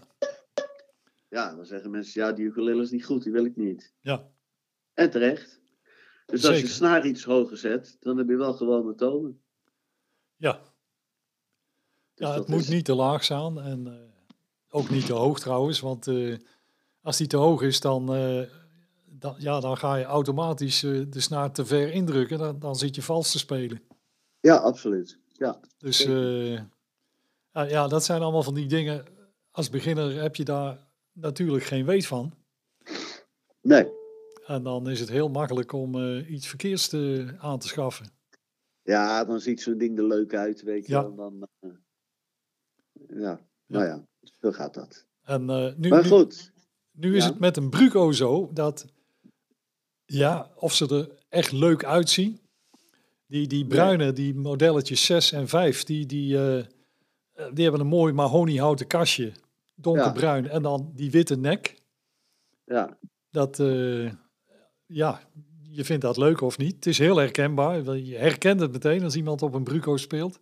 [1.28, 3.94] Ja, dan zeggen mensen, ja, die ukulele is niet goed, die wil ik niet.
[4.00, 4.30] ja.
[4.94, 5.60] En terecht.
[6.26, 9.42] Dus als je snaar iets hoger zet, dan heb je wel gewone tonen.
[10.36, 10.67] ja.
[12.18, 13.92] Dus ja het moet is- niet te laag staan en eh,
[14.70, 16.36] ook niet te hoog trouwens, want eh,
[17.02, 18.42] als die te hoog is, dan, eh,
[19.06, 23.02] dan, ja, dan ga je automatisch de snaar te ver indrukken, dan, dan zit je
[23.02, 23.82] vals te spelen.
[24.40, 25.18] Ja, absoluut.
[25.32, 26.02] Ja, Dus
[27.52, 29.04] ja, dat zijn allemaal van die dingen.
[29.50, 32.32] Als beginner heb je daar natuurlijk geen weet van.
[33.60, 33.86] nee.
[34.46, 38.06] En dan is het heel makkelijk om iets verkeerds te, aan te schaffen.
[38.82, 41.02] Ja, dan ziet zo'n ding er leuk uit, weet je Ja.
[41.02, 41.14] wel.
[41.14, 41.48] Dan,
[43.08, 44.06] ja, nou ja,
[44.40, 45.06] zo gaat dat.
[45.22, 46.52] En eh, nu, Maar goed,
[46.90, 47.30] nu is ja.
[47.30, 48.86] het met een Bruco zo dat,
[50.04, 52.40] ja, of ze er echt leuk uitzien.
[53.26, 56.66] Die, die bruine, die modelletjes 6 en 5, die, die, eh, eh,
[57.52, 59.32] die hebben een mooi mahoniehouten kastje.
[59.74, 60.48] Donkerbruin.
[60.48, 61.82] En dan die witte nek.
[62.64, 62.98] ja.
[63.30, 63.56] Dat,
[64.86, 65.20] ja,
[65.70, 66.74] je vindt dat leuk of niet.
[66.74, 67.96] Het is heel herkenbaar.
[67.96, 70.40] Je herkent het meteen als iemand op een Bruco speelt.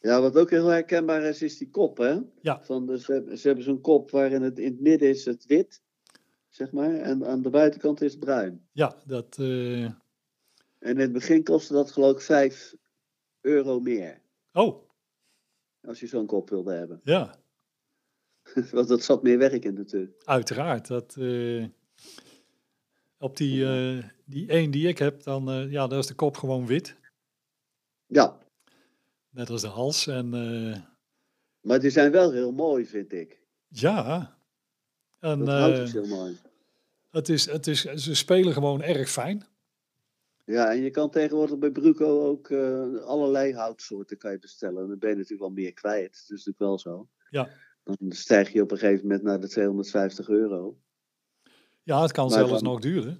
[0.00, 2.18] Ja, wat ook heel herkenbaar is, is die kop, hè.
[2.40, 2.62] Ja.
[2.64, 5.46] Van de, ze hebben, ze hebben zo'n kop waarin het in het midden is het
[5.46, 5.82] wit,
[6.48, 6.94] zeg maar.
[6.94, 8.68] En aan de buitenkant is het bruin.
[8.72, 9.94] Ja, dat, eh, En
[10.78, 12.74] in het begin kostte dat geloof ik 5
[13.40, 14.20] euro meer.
[14.52, 14.88] oh,
[15.80, 17.00] Als je zo'n kop wilde hebben.
[17.04, 17.34] ja,
[18.72, 20.22] Want dat zat meer werk in natuurlijk.
[20.24, 20.86] uiteraard.
[20.86, 21.64] Dat, eh,
[23.18, 26.66] op die, eh, die één die ik heb, dan ja, daar is de kop gewoon
[26.66, 26.96] wit.
[28.06, 28.38] Ja,
[29.30, 30.06] Net als de hals.
[30.06, 30.80] En eh,
[31.60, 33.42] maar die zijn wel heel mooi, vind ik.
[33.68, 34.36] ja,
[35.18, 36.36] en, Dat houdt eh, dus heel mooi.
[37.10, 39.46] het is, het is, ze spelen gewoon erg fijn.
[40.44, 44.82] Ja, en je kan tegenwoordig bij Bruco ook eh, allerlei houtsoorten kan je bestellen.
[44.82, 46.10] En dan ben je natuurlijk wel meer kwijt.
[46.12, 47.08] Dat is natuurlijk wel zo.
[47.30, 47.48] Ja.
[47.82, 50.78] Dan stijg je op een gegeven moment naar de 250 euro.
[51.82, 53.18] Ja, het kan Maar zelfs dan- nog duren.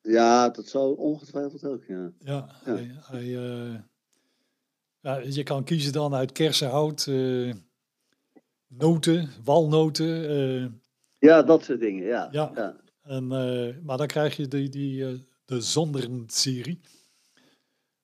[0.00, 2.12] Ja, dat zou ongetwijfeld ook, ja.
[2.18, 2.72] Ja, Ja.
[2.72, 3.84] Hij, hij,
[5.02, 7.52] ja, je kan kiezen dan uit kersenhout, eh,
[8.66, 10.28] noten, walnoten.
[10.28, 10.66] eh,
[11.18, 12.28] Ja, dat soort dingen, ja.
[12.32, 12.50] Ja.
[12.54, 12.76] ja.
[13.02, 16.80] en, eh, maar dan krijg je die, die, de Zonderen-serie.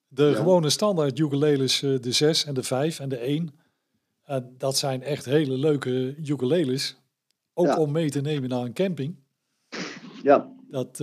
[0.09, 0.35] De Ja.
[0.35, 3.51] gewone standaard ukuleles, de 6 en de 5 en de 1.
[4.25, 6.97] En dat zijn echt hele leuke ukuleles.
[7.55, 7.77] Ook Ja.
[7.79, 9.17] om mee te nemen naar een camping.
[10.23, 11.01] Ja, Dat,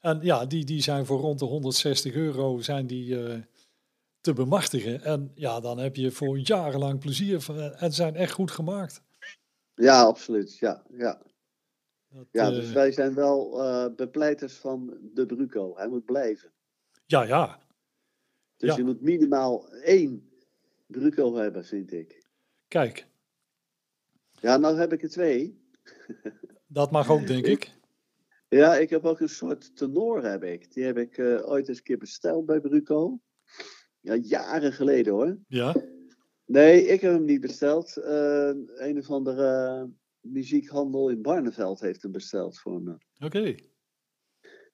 [0.00, 3.16] en ja, die, die zijn voor rond de 160 euro zijn die,
[4.24, 5.02] te bemachtigen.
[5.02, 7.40] En ja, dan heb je voor jarenlang plezier.
[7.40, 9.02] van- En zijn echt goed gemaakt.
[9.74, 10.58] ja absoluut.
[10.58, 11.22] Ja, ja.
[12.08, 15.76] Dat, ja eh, dus wij zijn wel eh, bepleiters van de Bruco.
[15.76, 16.52] Hij moet blijven.
[17.06, 17.60] ja, ja,
[18.56, 18.76] Dus Ja.
[18.76, 20.30] je moet minimaal één
[20.86, 22.26] Bruco hebben, vind ik.
[22.68, 23.06] kijk,
[24.40, 25.62] Ja, nou heb ik er twee.
[26.66, 27.70] dat mag ook, denk ik.
[28.48, 30.72] Ja, ik heb ook een soort tenor heb ik.
[30.72, 33.20] Die heb ik eh, ooit eens een keer besteld bij Bruco.
[34.04, 35.38] Ja, jaren geleden hoor.
[35.46, 35.74] Ja,
[36.46, 37.96] Nee, ik heb hem niet besteld.
[37.96, 39.84] Eh, een of andere eh,
[40.20, 42.96] muziekhandel in Barneveld heeft hem besteld voor me.
[43.18, 43.54] oké.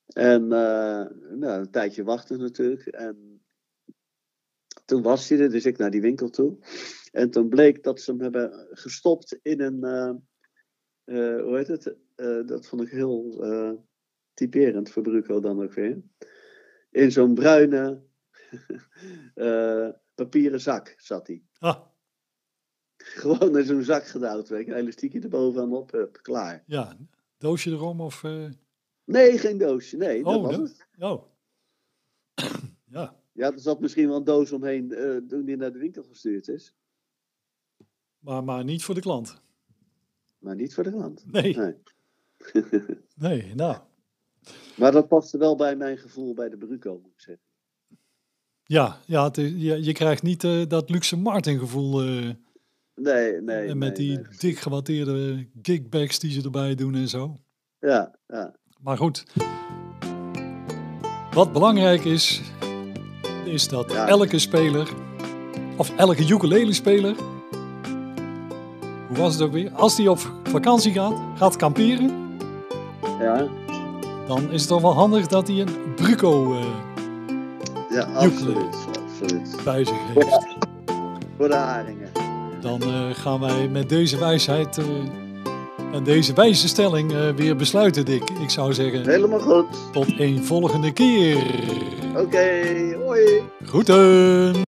[0.06, 1.06] En eh,
[1.36, 2.86] nou, een tijdje wachten natuurlijk.
[2.86, 3.42] En
[4.84, 6.58] toen was hij er, dus ik naar die winkel toe.
[7.12, 9.84] En toen bleek dat ze hem hebben gestopt in een,
[11.44, 11.96] hoe heet het?
[12.48, 13.72] Dat vond ik heel eh,
[14.34, 16.02] typerend voor Bruco dan ook weer.
[16.90, 18.02] In zo'n bruine
[19.34, 21.42] eh, papieren zak zat hij.
[21.58, 21.80] Ah,
[22.96, 24.72] Gewoon in zo'n zak gedouwd, weet je.
[24.72, 26.62] Een elastiekje erbovenaan op, klaar.
[26.66, 26.96] ja,
[27.38, 28.24] doosje erom of...
[28.24, 28.48] eh,
[29.04, 29.96] Nee, geen doosje.
[29.96, 30.86] Nee, dat Oh, was dat- het.
[30.98, 31.24] Oh.
[32.96, 33.18] ja.
[33.32, 36.48] Ja, er zat misschien wel een doos omheen eh, toen die naar de winkel gestuurd
[36.48, 36.74] is.
[38.18, 39.40] Maar, maar niet voor de klant.
[40.38, 41.24] Maar niet voor de klant.
[41.32, 41.56] Nee.
[41.56, 41.74] Nee.
[43.14, 43.76] Nee, nou.
[44.78, 47.44] Maar dat paste wel bij mijn gevoel bij de Bruco, moet ik zeggen.
[48.70, 52.08] Ja, ja het je, je krijgt niet eh, dat luxe Martin gevoel eh,
[52.94, 53.66] Nee, nee.
[53.68, 54.38] en met nee, die nee.
[54.38, 57.36] dik gewatteerde gigbags die ze erbij doen en zo.
[57.78, 58.54] Ja, ja.
[58.80, 59.24] Maar goed.
[61.30, 62.40] Wat belangrijk is,
[63.44, 64.06] is dat Ja.
[64.08, 64.88] elke speler,
[65.76, 67.14] of elke ukulele-speler,
[69.08, 69.70] hoe was het ook weer?
[69.70, 72.28] Als die op vakantie gaat, gaat kamperen,
[73.18, 73.48] Ja,
[74.26, 76.64] dan is het toch wel handig dat hij een Bruco eh,
[77.90, 78.56] ja absoluut.
[79.02, 79.64] absoluut.
[79.64, 80.46] bij zich heeft.
[81.36, 82.08] Voor de haringen.
[82.60, 84.84] Dan eh, gaan wij met deze wijsheid eh,
[85.92, 88.30] en deze wijze stelling eh, weer besluiten, Dick.
[88.42, 89.66] Ik zou zeggen, Helemaal goed.
[89.92, 91.36] tot een volgende keer.
[92.16, 92.48] Oké,
[93.04, 93.42] hoi.
[93.64, 94.68] Groeten!